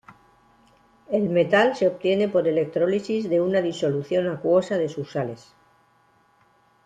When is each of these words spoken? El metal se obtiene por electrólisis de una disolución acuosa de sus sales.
El 1.11 1.29
metal 1.29 1.75
se 1.75 1.87
obtiene 1.87 2.27
por 2.27 2.47
electrólisis 2.47 3.29
de 3.29 3.39
una 3.39 3.61
disolución 3.61 4.27
acuosa 4.29 4.79
de 4.79 4.89
sus 4.89 5.11
sales. 5.11 5.53